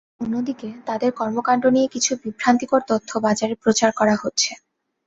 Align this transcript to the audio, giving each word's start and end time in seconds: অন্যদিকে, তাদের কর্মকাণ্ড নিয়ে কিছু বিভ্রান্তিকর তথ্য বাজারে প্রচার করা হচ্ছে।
অন্যদিকে, 0.21 0.69
তাদের 0.87 1.11
কর্মকাণ্ড 1.13 1.63
নিয়ে 1.67 1.87
কিছু 1.87 2.11
বিভ্রান্তিকর 2.23 2.81
তথ্য 2.89 3.09
বাজারে 3.25 3.55
প্রচার 3.63 3.89
করা 3.99 4.15
হচ্ছে। 4.23 4.51